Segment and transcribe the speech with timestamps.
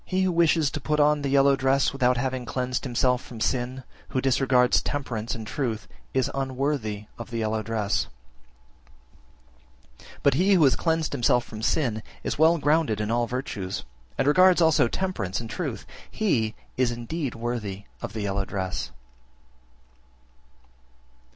[0.07, 0.07] 9.
[0.07, 3.83] He who wishes to put on the yellow dress without having cleansed himself from sin,
[4.09, 8.07] who disregards temperance and truth, is unworthy of the yellow dress.
[9.99, 10.07] 10.
[10.23, 13.83] But he who has cleansed himself from sin, is well grounded in all virtues,
[14.17, 18.89] and regards also temperance and truth, he is indeed worthy of the yellow dress.